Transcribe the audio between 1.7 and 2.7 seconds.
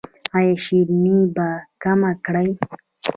کمه کړئ؟